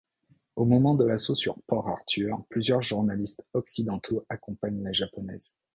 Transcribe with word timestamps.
Au 0.55 0.65
moment 0.65 0.95
de 0.95 1.05
l'assaut 1.05 1.35
sur 1.35 1.59
Port-Arthur, 1.67 2.43
plusieurs 2.49 2.81
journalistes 2.81 3.45
occidentaux 3.53 4.25
accompagnent 4.29 4.81
la 4.81 4.93
japonaise. 4.93 5.53